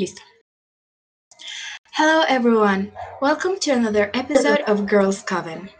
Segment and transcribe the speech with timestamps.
[0.00, 0.20] Listo.
[1.94, 2.92] Hello, everyone.
[3.20, 5.70] Welcome to another episode of Girls Coven.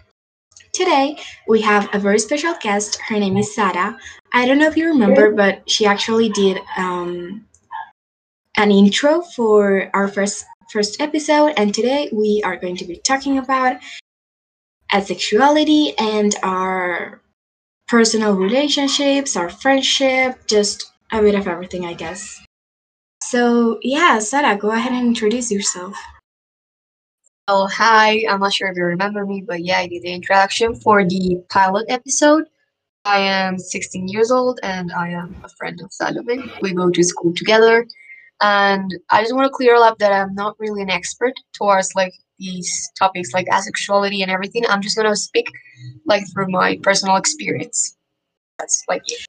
[0.72, 1.16] Today,
[1.46, 2.98] we have a very special guest.
[3.08, 3.96] Her name is Sara.
[4.32, 7.46] I don't know if you remember, but she actually did um,
[8.56, 13.38] an intro for our first first episode, and today we are going to be talking
[13.38, 13.76] about
[14.92, 17.20] asexuality and our
[17.86, 22.40] personal relationships, our friendship, just a bit of everything, I guess.
[23.30, 25.94] So, yeah, Sara, go ahead and introduce yourself.
[27.46, 28.24] Oh, hi.
[28.26, 31.36] I'm not sure if you remember me, but yeah, I did the introduction for the
[31.50, 32.44] pilot episode.
[33.04, 36.50] I am 16 years old and I am a friend of Salome.
[36.62, 37.86] We go to school together.
[38.40, 42.14] And I just want to clear up that I'm not really an expert towards like
[42.38, 44.64] these topics like asexuality and everything.
[44.70, 45.50] I'm just going to speak
[46.06, 47.94] like through my personal experience.
[48.58, 49.27] That's like it.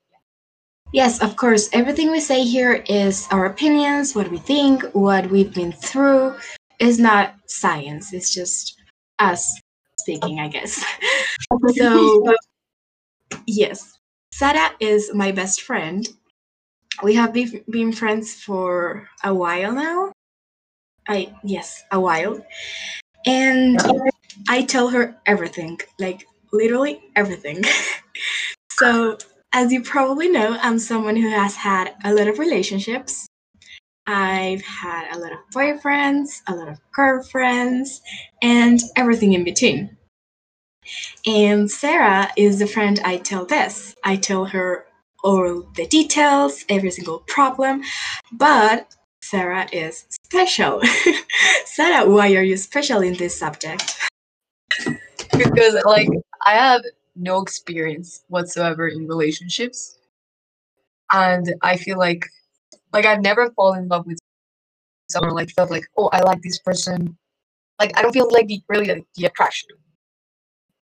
[0.92, 1.70] Yes, of course.
[1.72, 6.36] Everything we say here is our opinions, what we think, what we've been through.
[6.80, 8.14] Is not science.
[8.14, 8.80] It's just
[9.20, 9.60] us
[10.00, 10.84] speaking, I guess.
[11.76, 12.34] so,
[13.46, 14.00] yes,
[14.32, 16.08] Sara is my best friend.
[17.04, 20.12] We have be- been friends for a while now.
[21.08, 22.40] I yes, a while.
[23.26, 23.80] And
[24.48, 27.64] I tell her everything, like literally everything.
[28.72, 29.18] so,
[29.54, 33.28] as you probably know, I'm someone who has had a lot of relationships.
[34.06, 38.02] I've had a lot of boyfriends, a lot of girlfriends,
[38.42, 39.98] and everything in between.
[41.28, 43.96] And Sarah is the friend I tell this.
[44.04, 44.86] I tell her
[45.24, 47.84] all the details, every single problem,
[48.32, 50.82] but Sarah is special.
[51.66, 54.00] Sarah, why are you special in this subject?
[55.38, 56.10] because like
[56.46, 56.82] I have
[57.20, 59.98] no experience whatsoever in relationships.
[61.12, 62.26] And I feel like
[62.94, 64.20] like I've never fallen in love with
[65.10, 67.18] someone like felt like, oh, I like this person.
[67.80, 69.70] Like I don't feel like the really like, the attraction.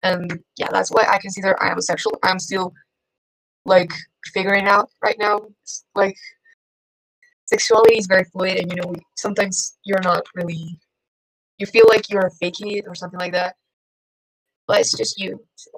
[0.02, 2.18] And yeah, that's why I consider I am asexual.
[2.22, 2.72] I'm still
[3.64, 3.92] like
[4.32, 5.40] figuring out right now.
[5.94, 6.16] Like
[7.46, 10.78] sexuality is very fluid and you know sometimes you're not really
[11.58, 13.56] you feel like you're faking it or something like that.
[14.66, 15.44] But it's just you.
[15.54, 15.70] So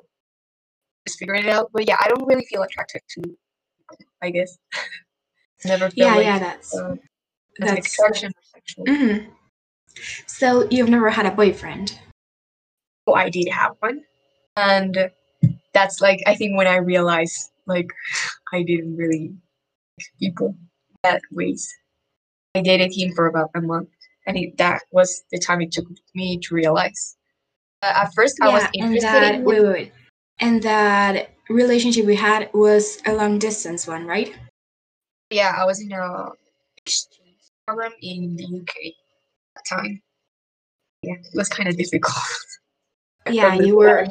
[1.08, 1.70] just figuring it out.
[1.72, 3.36] But yeah, I don't really feel attracted to
[4.22, 4.58] I guess.
[5.64, 6.94] Never feel Yeah, like yeah, that's uh,
[7.58, 8.32] that's- attraction.
[8.86, 9.26] Mhm.
[10.26, 11.98] So you've never had a boyfriend?
[13.06, 14.02] Oh, I did have one,
[14.56, 15.10] and
[15.72, 17.88] that's like I think when I realized like
[18.52, 19.32] I didn't really
[19.98, 20.54] like people
[21.02, 21.66] that ways.
[22.54, 23.88] I dated him for about a month,
[24.26, 27.16] and it, that was the time it took me to realize.
[27.82, 29.92] Uh, at first, I was interested that in wait, wait, wait.
[30.41, 34.34] And that relationship we had was a long distance one, right?
[35.31, 36.31] Yeah, I was in a
[36.76, 38.75] exchange program in the UK
[39.56, 40.03] at the time.
[41.03, 42.16] Yeah, it was kind of difficult.
[43.31, 44.06] Yeah, you were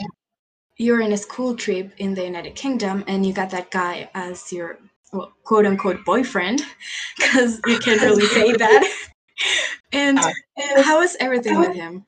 [0.78, 4.12] you were in a school trip in the United Kingdom, and you got that guy
[4.14, 4.78] as your
[5.12, 6.62] well, quote unquote boyfriend,
[7.18, 8.84] because you can't really say that.
[9.94, 12.06] And Uh, how was everything with him?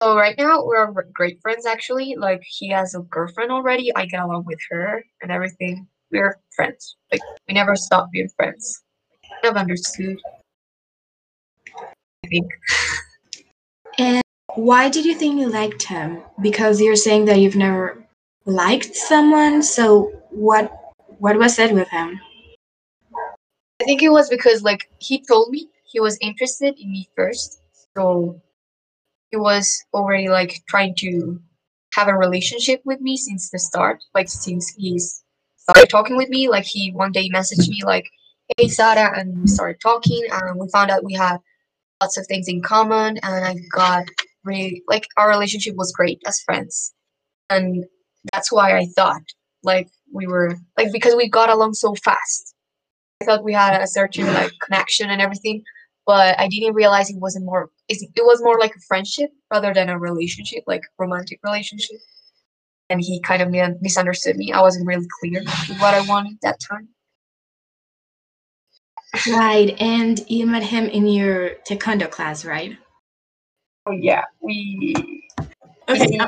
[0.00, 2.14] So right now we're great friends actually.
[2.16, 3.94] Like he has a girlfriend already.
[3.96, 5.88] I get along with her and everything.
[6.12, 6.96] We're friends.
[7.10, 8.82] Like we never stop being friends.
[9.42, 10.16] Kind of understood.
[12.24, 12.46] I think.
[13.98, 14.22] And
[14.54, 16.22] why did you think you liked him?
[16.40, 18.04] Because you're saying that you've never
[18.46, 19.62] liked someone.
[19.62, 20.72] So what
[21.18, 22.20] what was it with him?
[23.80, 27.62] I think it was because like he told me he was interested in me first.
[27.96, 28.40] So
[29.30, 31.40] he was already like trying to
[31.94, 34.02] have a relationship with me since the start.
[34.14, 35.22] Like since he's
[35.68, 36.48] started talking with me.
[36.48, 38.08] Like he one day messaged me like,
[38.56, 41.38] "Hey Sara," and we started talking, and we found out we had
[42.00, 44.06] lots of things in common, and I got
[44.44, 46.94] really like our relationship was great as friends,
[47.50, 47.84] and
[48.32, 49.22] that's why I thought
[49.62, 52.54] like we were like because we got along so fast.
[53.20, 55.62] I thought we had a certain like connection and everything,
[56.08, 57.68] but I didn't realize it wasn't more.
[57.86, 61.98] It it was more like a friendship rather than a relationship, like romantic relationship.
[62.88, 63.50] And he kind of
[63.82, 64.50] misunderstood me.
[64.50, 65.44] I wasn't really clear
[65.78, 66.88] what I wanted that time.
[69.28, 72.78] Right, and you met him in your taekwondo class, right?
[73.84, 74.94] Oh yeah, we.
[75.90, 76.18] Okay,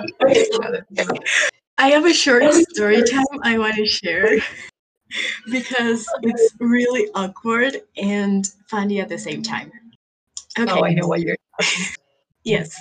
[1.78, 4.40] I have a short story time I want to share
[5.50, 9.72] because it's really awkward and funny at the same time.
[10.58, 10.72] Oh, okay.
[10.72, 11.36] Oh, I know what you're.
[12.42, 12.74] Yes.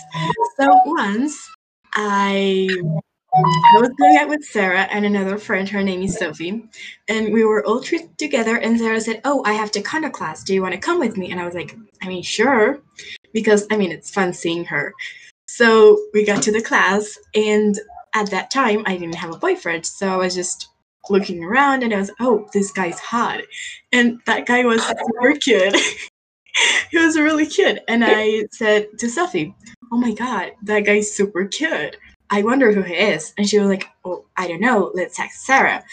[0.57, 1.49] So once
[1.93, 2.69] I
[3.33, 5.69] I was going out with Sarah and another friend.
[5.69, 6.67] Her name is Sophie,
[7.07, 8.57] and we were all three together.
[8.57, 10.43] And Sarah said, "Oh, I have to taekwondo class.
[10.43, 12.81] Do you want to come with me?" And I was like, "I mean, sure,"
[13.33, 14.93] because I mean it's fun seeing her.
[15.47, 17.79] So we got to the class, and
[18.15, 20.68] at that time I didn't have a boyfriend, so I was just
[21.09, 23.41] looking around, and I was, "Oh, this guy's hot,"
[23.91, 25.75] and that guy was super cute.
[26.91, 29.55] he was really cute, and I said to Sophie,
[29.91, 31.97] "Oh my god, that guy's super cute."
[32.29, 33.33] I wonder who he is.
[33.37, 34.91] And she was like, Oh, I don't know.
[34.93, 35.83] Let's text Sarah.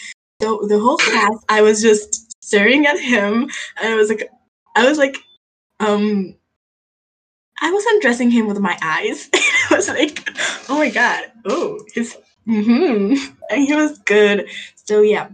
[0.41, 3.49] So the whole class, I was just staring at him.
[3.81, 4.29] And I was like,
[4.75, 5.17] I was like,
[5.79, 6.35] um,
[7.59, 9.29] I was undressing him with my eyes.
[9.33, 10.29] I was like,
[10.69, 11.23] oh my God.
[11.45, 12.15] Oh, he's,
[12.47, 13.33] mm-hmm.
[13.49, 14.49] And he was good.
[14.75, 15.29] So yeah.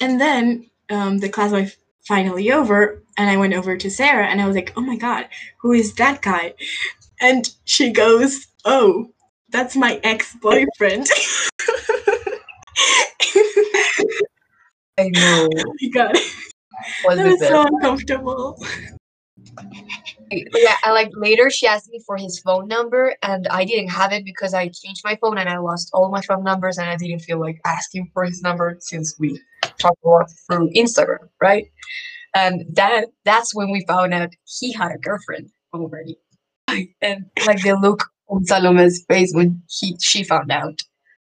[0.00, 1.76] And then um, the class was
[2.06, 3.02] finally over.
[3.16, 5.28] And I went over to Sarah and I was like, oh my God,
[5.60, 6.54] who is that guy?
[7.20, 9.10] And she goes, oh,
[9.50, 11.08] that's my ex-boyfriend.
[14.98, 15.48] I know.
[15.58, 16.16] Oh my god.
[17.04, 18.64] Was That it was so uncomfortable.
[20.30, 24.12] Yeah, and like later she asked me for his phone number and I didn't have
[24.12, 26.96] it because I changed my phone and I lost all my phone numbers and I
[26.96, 29.40] didn't feel like asking for his number since we
[29.78, 31.66] talked a lot through Instagram, right?
[32.34, 36.18] And that that's when we found out he had a girlfriend already.
[37.00, 40.80] And like the look on Salome's face when he she found out.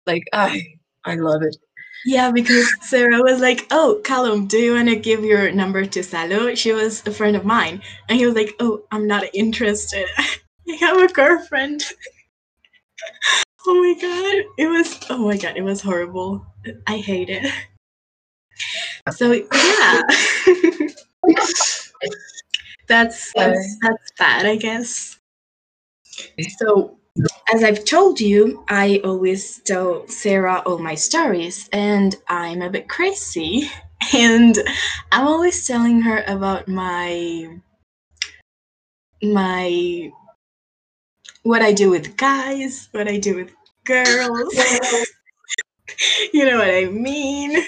[0.07, 0.63] Like I
[1.05, 1.57] I love it.
[2.05, 6.03] Yeah, because Sarah was like, "Oh, Callum, do you want to give your number to
[6.03, 10.07] Salo?" She was a friend of mine, and he was like, "Oh, I'm not interested.
[10.19, 11.83] I have a girlfriend."
[13.67, 14.99] oh my god, it was.
[15.11, 16.47] Oh my god, it was horrible.
[16.87, 17.53] I hate it.
[19.11, 20.03] So yeah,
[22.89, 25.19] that's that's that's bad, I guess.
[26.59, 26.99] So
[27.53, 32.89] as I've told you, I always tell Sarah all my stories, and I'm a bit
[32.89, 33.71] crazy.
[34.13, 34.59] And
[35.13, 37.61] I'm always telling her about my
[39.23, 40.11] my
[41.45, 43.53] what I do with guys, what I do with
[43.85, 44.53] girls.
[46.33, 47.63] you know what I mean?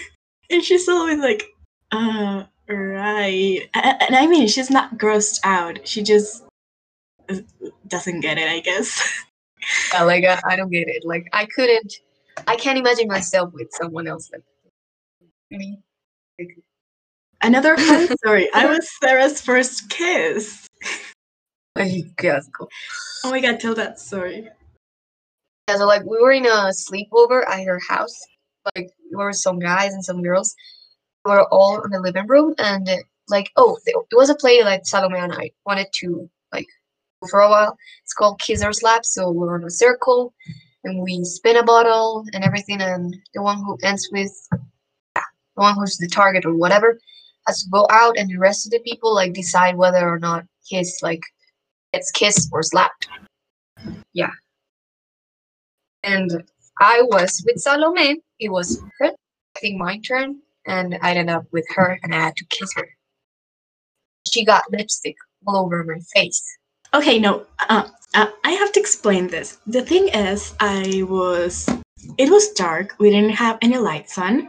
[0.50, 1.44] And she's always like,
[1.92, 3.60] uh, right.
[3.74, 5.86] And I mean, she's not grossed out.
[5.86, 6.42] She just
[7.28, 7.36] uh,
[7.86, 9.24] doesn't get it, I guess.
[9.92, 11.04] Yeah, like I, I don't get it.
[11.04, 11.94] Like I couldn't
[12.46, 14.42] I can't imagine myself with someone else like
[15.50, 15.78] me.
[16.38, 16.58] Like,
[17.42, 18.48] Another fun story.
[18.54, 20.66] I was Sarah's first kiss.
[21.76, 22.68] like, yes, cool.
[23.24, 24.48] Oh my god, tell that story.
[25.68, 28.18] Yeah, so like we were in a sleepover at her house.
[28.74, 30.54] Like there were some guys and some girls.
[31.24, 32.88] We were all in the living room, and
[33.28, 36.66] like oh, it was a play like Salome and I wanted to like
[37.26, 37.76] for a while.
[38.02, 39.04] It's called Kiss or Slap.
[39.04, 40.32] So we're in a circle,
[40.84, 45.22] and we spin a bottle and everything, and the one who ends with yeah,
[45.56, 46.98] the one who's the target or whatever
[47.46, 50.44] has to go out, and the rest of the people like decide whether or not
[50.64, 51.22] he's like
[51.92, 53.08] gets kissed or slapped.
[54.12, 54.30] Yeah.
[56.02, 56.44] And
[56.80, 58.20] I was with Salome.
[58.40, 62.20] It was her, I think my turn, and I ended up with her, and I
[62.20, 62.88] had to kiss her.
[64.26, 65.16] She got lipstick
[65.46, 66.42] all over my face.
[66.94, 69.58] Okay, no, uh, uh, I have to explain this.
[69.66, 71.68] The thing is, I was.
[72.18, 72.94] It was dark.
[73.00, 74.48] We didn't have any lights on.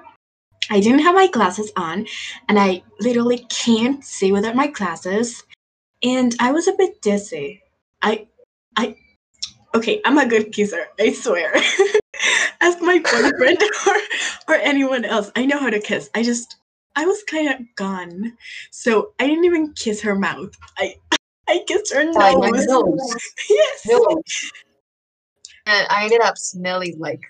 [0.69, 2.05] I didn't have my glasses on,
[2.47, 5.43] and I literally can't see without my glasses.
[6.03, 7.63] And I was a bit dizzy.
[8.03, 8.27] I,
[8.77, 8.95] I,
[9.73, 10.85] okay, I'm a good kisser.
[10.99, 11.51] I swear.
[12.61, 13.95] Ask my boyfriend or
[14.49, 15.31] or anyone else.
[15.35, 16.11] I know how to kiss.
[16.13, 16.57] I just,
[16.95, 18.33] I was kind of gone,
[18.69, 20.53] so I didn't even kiss her mouth.
[20.77, 20.97] I,
[21.47, 22.65] I kissed her Like my nose.
[22.67, 23.15] nose.
[23.49, 23.87] yes.
[25.67, 27.21] And I ended up smelling like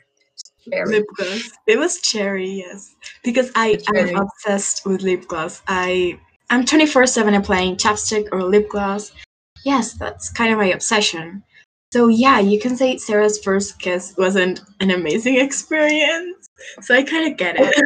[0.70, 0.90] cherry.
[1.00, 1.52] lip gloss.
[1.68, 2.96] It was cherry, yes.
[3.24, 5.62] Because I I'm obsessed with lip gloss.
[5.68, 6.20] I
[6.50, 9.12] I'm 24/7 applying chapstick or lip gloss.
[9.64, 11.44] Yes, that's kind of my obsession.
[11.92, 16.50] So yeah, you can say Sarah's first kiss wasn't an amazing experience.
[16.82, 17.74] So I kind of get it.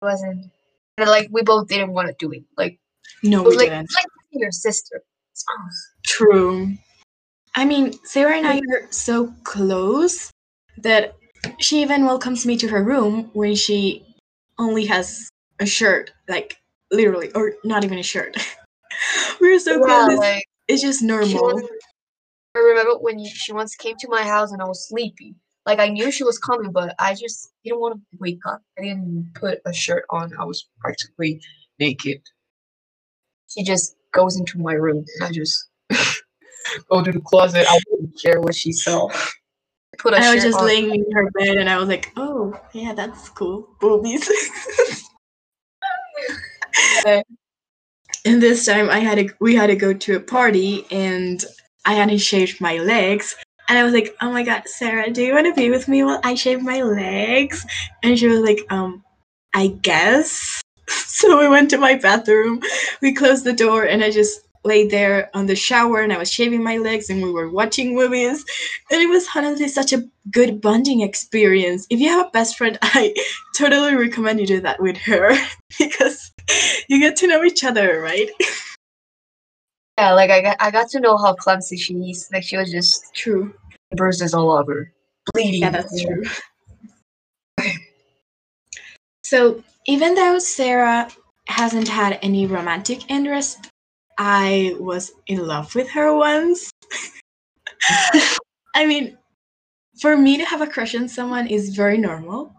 [0.00, 0.52] It wasn't.
[0.96, 2.44] And like we both didn't want to do it.
[2.56, 2.78] Like
[3.22, 3.88] No, we like, didn't.
[3.94, 5.02] like your sister.
[5.32, 5.88] It's gross.
[6.06, 6.74] True.
[7.54, 8.72] I mean, Sarah and I mm.
[8.72, 10.30] are so close
[10.78, 11.14] that
[11.58, 14.04] she even welcomes me to her room when she
[14.58, 15.28] only has
[15.60, 16.56] a shirt, like
[16.90, 18.36] literally, or not even a shirt.
[19.40, 20.08] We're so Yeah, close.
[20.10, 21.42] It's, like it's just normal.
[21.42, 21.68] was,
[22.54, 25.34] I remember when you, she once came to my house and I was sleepy.
[25.66, 28.62] Like I knew she was coming, but I just didn't want to wake up.
[28.78, 30.32] I didn't put a shirt on.
[30.38, 31.40] I was practically
[31.78, 32.22] naked.
[33.48, 35.68] She just goes into my room I just
[36.90, 37.66] go to the closet.
[37.68, 39.08] I didn't care what she saw.
[39.98, 40.66] put a I was just on.
[40.66, 44.28] laying in her bed, and I was like, "Oh, yeah, that's cool, boobies."
[48.24, 51.42] And this time, I had to we had to go to a party, and
[51.86, 53.34] I hadn't shaved my legs.
[53.68, 56.02] And I was like, "Oh my god, Sarah, do you want to be with me
[56.04, 57.64] while I shave my legs?"
[58.02, 59.04] And she was like, "Um,
[59.54, 60.60] I guess."
[61.18, 62.60] So we went to my bathroom.
[63.02, 66.30] We closed the door, and I just laid there on the shower, and I was
[66.30, 68.44] shaving my legs, and we were watching movies.
[68.90, 71.86] And it was honestly such a good bonding experience.
[71.90, 73.14] If you have a best friend, I
[73.56, 75.36] totally recommend you do that with her
[75.78, 76.30] because
[76.88, 78.30] you get to know each other, right?
[79.98, 82.28] Yeah, like I got, I got to know how clumsy she is.
[82.32, 83.52] Like she was just True.
[83.96, 84.92] bruises all over,
[85.34, 85.62] bleeding.
[85.62, 86.22] Yeah, that's true.
[89.24, 91.08] So, even though Sarah
[91.48, 93.70] hasn't had any romantic interest,
[94.18, 96.70] I was in love with her once.
[98.74, 99.16] I mean,
[100.00, 102.54] for me to have a crush on someone is very normal.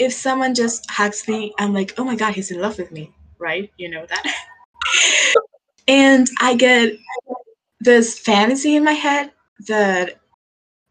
[0.00, 3.12] If someone just hugs me, I'm like, oh my god, he's in love with me,
[3.38, 3.70] right?
[3.76, 4.34] You know that.
[5.86, 6.94] and I get
[7.78, 9.30] this fantasy in my head
[9.68, 10.18] that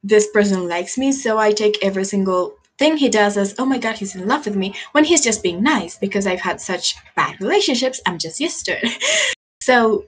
[0.04, 3.78] this person likes me, so I take every single thing he does is, oh my
[3.78, 6.96] god, he's in love with me, when he's just being nice because I've had such
[7.16, 9.04] bad relationships, I'm just used to it.
[9.62, 10.06] so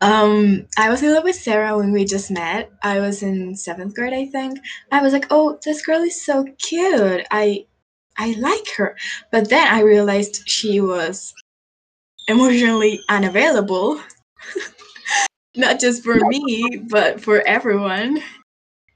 [0.00, 2.72] um, I was in love with Sarah when we just met.
[2.82, 4.58] I was in seventh grade, I think.
[4.90, 7.26] I was like, oh, this girl is so cute.
[7.30, 7.66] I
[8.16, 8.96] I like her.
[9.30, 11.34] But then I realized she was
[12.28, 14.00] emotionally unavailable.
[15.56, 18.22] Not just for me, but for everyone.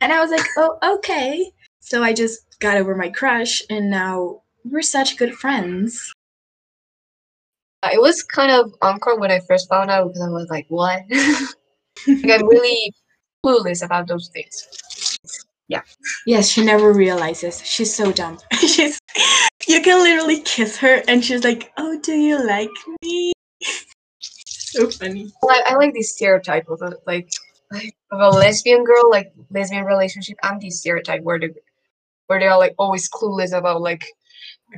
[0.01, 1.53] And I was like, oh, okay.
[1.81, 6.13] So I just got over my crush, and now we're such good friends.
[7.83, 10.67] Uh, It was kind of awkward when I first found out because I was like,
[10.69, 12.93] "What?" like I'm really
[13.45, 14.67] clueless about those things.
[15.69, 15.83] Yeah.
[16.27, 17.65] Yes, she never realizes.
[17.65, 18.39] She's so dumb.
[18.61, 18.99] she's
[19.69, 22.71] you can literally kiss her and she's like, "Oh, do you like
[23.03, 23.33] me?"
[24.21, 25.31] so funny.
[25.43, 27.31] Like I like this stereotype of a, like
[27.71, 30.37] like, of a lesbian girl, like lesbian relationship.
[30.43, 31.55] I'm the stereotype where the
[32.29, 34.07] where they're like always clueless about like,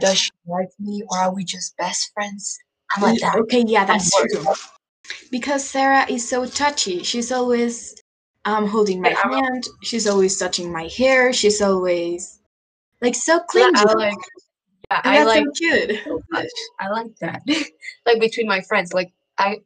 [0.01, 2.59] does she like me or are we just best friends?
[2.97, 3.37] I'm like that.
[3.37, 4.45] Okay, yeah, that's true.
[5.31, 7.03] Because Sarah is so touchy.
[7.03, 7.95] She's always
[8.47, 9.65] um holding my Yeah, hand.
[9.83, 11.33] She's always touching my hair.
[11.33, 12.41] She's always
[13.03, 13.71] like so Yeah, clingy.
[13.77, 14.15] I like.
[14.91, 16.01] Yeah, I like so cute.
[16.05, 16.21] so.
[16.81, 17.43] I like that.
[18.07, 19.59] like between my friends, like I,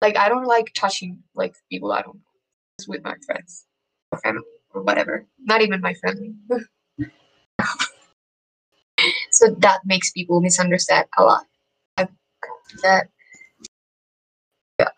[0.00, 2.22] like I don't like touching like people I don't know
[2.78, 3.66] just with my friends
[4.12, 5.26] or family or whatever.
[5.40, 6.34] Not even my family.
[9.32, 11.44] so that makes people misunderstand a lot.
[12.82, 13.08] That.
[14.80, 14.88] Yeah.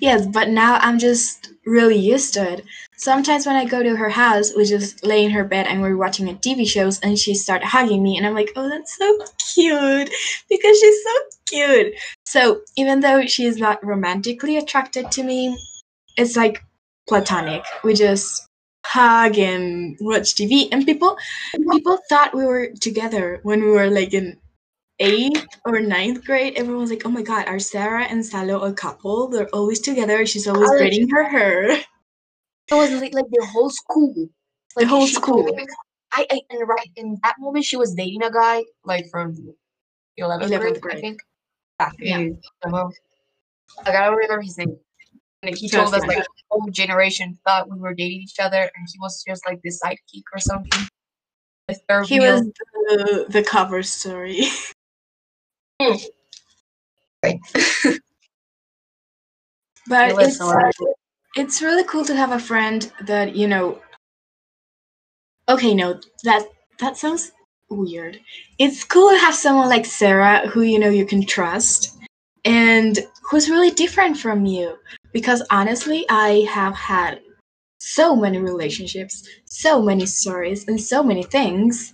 [0.00, 2.64] Yes, but now I'm just really used to it.
[2.96, 5.96] Sometimes when I go to her house, we just lay in her bed and we're
[5.96, 9.18] watching a TV shows, and she start hugging me, and I'm like, oh, that's so
[9.54, 10.10] cute
[10.50, 11.12] because she's so
[11.46, 11.94] cute.
[12.26, 15.56] So even though she is not romantically attracted to me,
[16.18, 16.64] it's like
[17.08, 17.64] platonic.
[17.84, 18.47] We just
[18.88, 21.16] hug and watch TV, and people
[21.72, 24.38] people thought we were together when we were like in
[25.00, 28.72] eighth or ninth grade, everyone was like, "Oh my God, are Sarah and Salo a
[28.72, 29.28] couple?
[29.28, 30.26] They're always together.
[30.26, 31.70] She's always braiding her hair."
[32.70, 34.12] It was like, like the whole school.
[34.14, 34.28] The
[34.76, 35.56] Like, whole she school.
[36.12, 39.34] I, I and right in that moment she was dating a guy like from
[40.16, 41.20] eleventh 11th grade, I think.
[41.80, 42.18] Yeah, Yeah.
[42.18, 42.90] in somehow.
[43.86, 44.76] Like I don't remember his name.
[45.42, 48.88] And he told us like the whole generation thought we were dating each other, and
[48.92, 50.88] he was just like the sidekick or something.
[52.06, 52.34] He wheel.
[52.34, 54.44] was the, the cover story.
[57.22, 57.40] Right.
[59.88, 60.38] But It it's
[61.36, 63.80] it's really cool to have a friend that you know.
[65.48, 66.46] Okay, no, that
[66.78, 67.32] that sounds
[67.70, 68.20] weird.
[68.58, 71.96] It's cool to have someone like Sarah who you know you can trust
[72.44, 74.76] and who's really different from you.
[75.18, 77.20] Because honestly, I have had
[77.80, 81.92] so many relationships, so many stories, and so many things.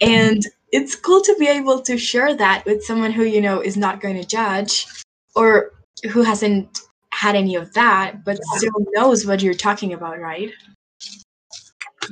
[0.00, 3.76] And it's cool to be able to share that with someone who you know is
[3.76, 4.86] not going to judge
[5.34, 5.72] or
[6.12, 6.78] who hasn't
[7.12, 10.52] had any of that, but still knows what you're talking about, right?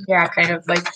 [0.09, 0.87] yeah, kind of like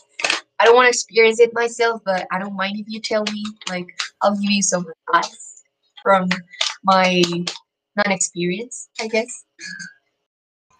[0.60, 3.44] I don't want to experience it myself, but I don't mind if you tell me.
[3.68, 3.86] Like
[4.22, 5.62] I'll give you some advice
[6.02, 6.28] from
[6.84, 7.22] my
[7.96, 9.44] non-experience, I guess.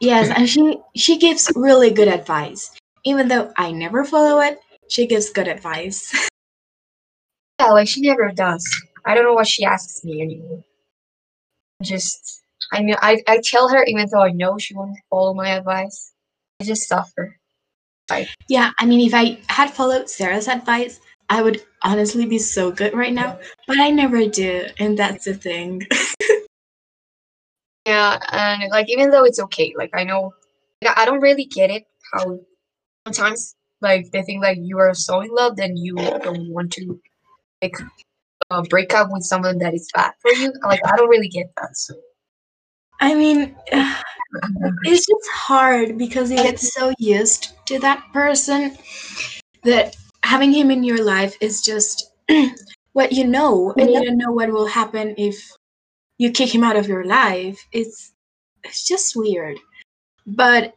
[0.00, 2.70] Yes, and she she gives really good advice.
[3.04, 4.58] Even though I never follow it,
[4.88, 6.12] she gives good advice.
[7.60, 8.64] Yeah, like she never does.
[9.06, 10.64] I don't know what she asks me anymore.
[11.82, 15.50] Just I mean I, I tell her even though I know she won't follow my
[15.50, 16.12] advice.
[16.60, 17.38] I just suffer.
[18.10, 18.28] Right.
[18.48, 22.94] Yeah, I mean, if I had followed Sarah's advice, I would honestly be so good
[22.94, 25.82] right now, but I never do, and that's the thing.
[27.86, 30.32] Yeah, and like even though it's okay, like I know,
[30.96, 32.38] I don't really get it how
[33.06, 37.00] sometimes like they think like you are so in love, then you don't want to
[37.60, 37.76] like
[38.50, 40.52] uh, break up with someone that is bad for you.
[40.64, 41.76] Like I don't really get that.
[41.76, 41.94] So
[43.00, 43.56] I mean,
[44.84, 48.76] it's just hard because you get so used to that person
[49.64, 52.12] that having him in your life is just
[52.92, 55.50] what you know, and you don't know what will happen if
[56.18, 57.58] you kick him out of your life.
[57.72, 58.12] It's
[58.64, 59.58] it's just weird.
[60.26, 60.74] But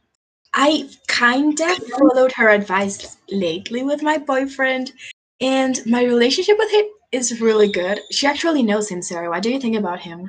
[0.53, 4.93] I kind of followed her advice lately with my boyfriend,
[5.41, 7.99] and my relationship with him is really good.
[8.11, 9.29] She actually knows him, Sarah.
[9.29, 10.27] What do you think about him?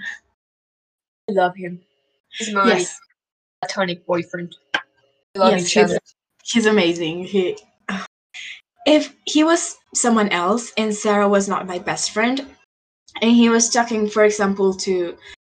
[1.29, 1.81] I love him.
[2.39, 2.99] He's my Yes,
[3.63, 4.55] platonic boyfriend.
[5.35, 5.99] We love yes, each he's, other.
[6.45, 7.25] he's amazing.
[7.25, 7.59] He,
[8.87, 12.47] if he was someone else and Sarah was not my best friend,
[13.23, 15.17] and he was talking, for example, to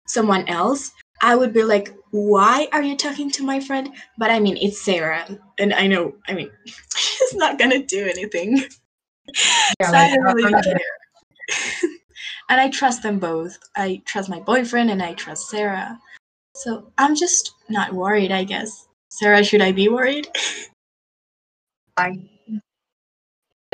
[0.07, 4.39] someone else, I would be like, "Why are you talking to my friend?" But I
[4.39, 5.27] mean, it's Sarah,
[5.59, 6.15] and I know.
[6.27, 6.51] I mean,
[6.95, 8.63] she's not gonna do anything.
[9.79, 10.79] Yeah, so like, I don't really care.
[12.49, 13.57] and I trust them both.
[13.75, 15.99] I trust my boyfriend and I trust Sarah.
[16.55, 18.87] So I'm just not worried, I guess.
[19.09, 20.27] Sarah, should I be worried?
[21.97, 22.29] fine.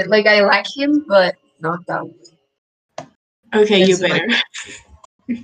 [0.06, 2.06] Like I like him, but not that.
[2.06, 2.14] way.
[3.54, 5.44] Okay, you Yes, like- better.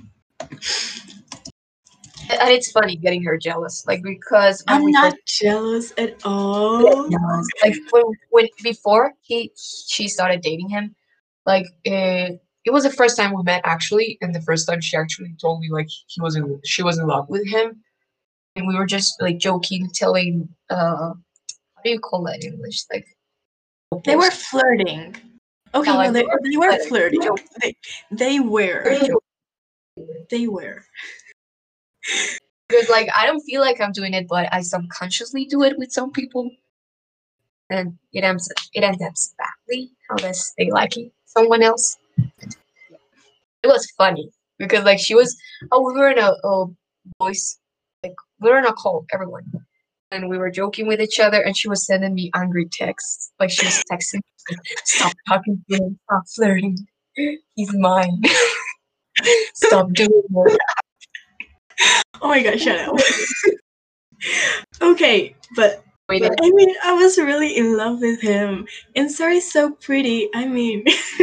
[2.38, 7.08] And it's funny getting her jealous, like because I'm not first- jealous at all.
[7.62, 10.94] Like when, when before he she started dating him,
[11.44, 14.96] like uh, it was the first time we met actually, and the first time she
[14.96, 17.82] actually told me like he was in she was in love with him,
[18.54, 21.12] and we were just like joking, telling uh,
[21.74, 22.84] how do you call that in English?
[22.92, 23.08] Like
[24.04, 25.16] They were flirting.
[25.74, 27.20] Okay, no, they, were they were flirting.
[27.60, 27.76] They,
[28.10, 28.98] they were.
[30.30, 30.84] They were.
[32.68, 35.92] Because like I don't feel like I'm doing it, but I subconsciously do it with
[35.92, 36.50] some people,
[37.68, 41.98] and it ends it ends up badly unless they like it, someone else.
[43.62, 45.36] It was funny because like she was
[45.72, 46.66] oh we were in a, a
[47.20, 47.58] voice
[48.02, 49.44] like we were in a call everyone,
[50.10, 53.50] and we were joking with each other, and she was sending me angry texts like
[53.50, 54.20] she was texting
[54.84, 56.76] stop talking to him, stop flirting,
[57.54, 58.22] he's mine,
[59.54, 60.58] stop doing it.
[62.22, 62.98] Oh my god, shut up.
[64.82, 68.66] okay, but Wait, I mean, I was really in love with him.
[68.96, 70.28] And sorry so pretty.
[70.34, 70.84] I mean,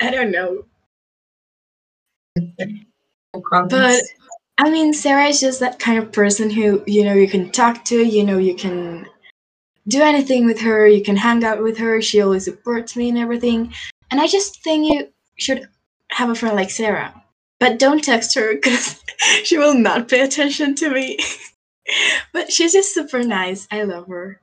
[0.00, 0.66] I don't know.
[2.36, 2.66] no.
[3.70, 4.02] But
[4.58, 7.84] I mean, Sarah is just that kind of person who, you know, you can talk
[7.86, 9.06] to, you know, you can
[9.88, 13.18] do anything with her, you can hang out with her, she always supports me and
[13.18, 13.74] everything.
[14.10, 15.68] And I just think you should
[16.12, 17.20] have a friend like Sarah.
[17.58, 19.02] But don't text her because
[19.42, 21.18] she will not pay attention to me.
[22.32, 23.66] but she's just super nice.
[23.70, 24.40] I love her.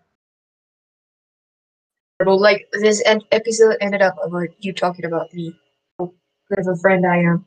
[2.24, 5.56] Well, like this episode ended up about you talking about me.
[6.00, 7.46] Of a friend I am.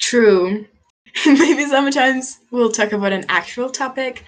[0.00, 0.66] True.
[1.26, 4.24] Maybe sometimes we'll talk about an actual topic,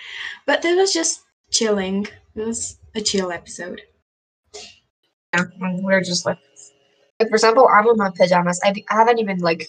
[0.46, 2.06] but this was just chilling.
[2.34, 3.82] It was a chill episode.
[5.34, 6.38] Yeah, we're just like,
[7.20, 8.60] like for example, I'm in my pajamas.
[8.64, 9.68] I, I haven't even like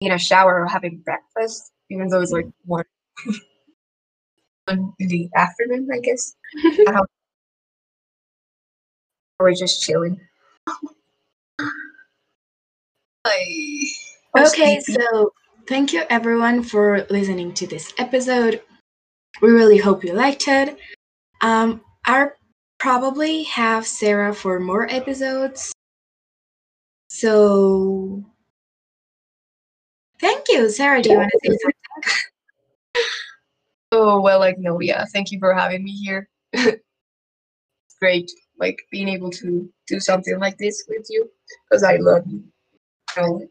[0.00, 2.84] in a shower or having breakfast, even though it's like one,
[4.68, 6.34] in the afternoon, I guess.
[6.62, 7.04] How- uh-huh.
[9.40, 10.20] we're just chilling.
[13.24, 13.84] I,
[14.36, 15.00] Okay, sleepy.
[15.10, 15.32] so
[15.66, 18.62] thank you everyone for listening to this episode.
[19.40, 20.78] We really hope you liked it.
[21.40, 22.32] Um, I'll
[22.78, 25.72] probably have Sarah for more episodes.
[27.08, 28.24] So
[30.20, 31.02] thank you, Sarah.
[31.02, 31.72] Do you want to say something?
[33.92, 35.04] Oh well, like no, yeah.
[35.12, 36.28] Thank you for having me here.
[36.54, 36.82] it's
[38.00, 41.28] great, like being able to do something like this with you
[41.68, 42.42] because I love you.
[43.12, 43.46] So,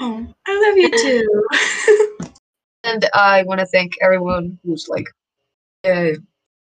[0.00, 2.28] Oh, I love you too.
[2.84, 5.06] and I want to thank everyone who's like
[5.84, 6.18] uh,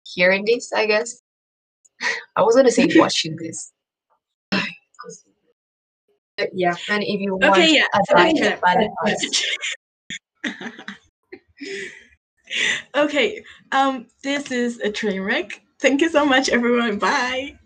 [0.04, 0.72] hearing this.
[0.74, 1.22] I guess
[2.36, 3.72] I was gonna say watching this.
[6.54, 7.84] Yeah, and if you want okay, yeah.
[7.94, 9.46] advice, Okay, bad shut advice.
[10.56, 10.74] up.
[12.96, 15.62] okay, um, this is a train wreck.
[15.80, 16.98] Thank you so much, everyone.
[16.98, 17.60] Bye.